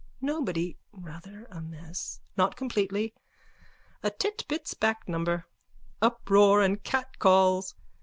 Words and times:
Nobody. 0.19 0.79
Rather 0.91 1.45
a 1.51 1.61
mess. 1.61 2.21
Not 2.35 2.55
completely. 2.55 3.13
A_ 4.03 4.09
Titbits 4.17 4.73
back 4.73 5.07
number.) 5.07 5.45
_(Uproar 6.01 6.65
and 6.65 6.81
catcalls. 6.83 7.75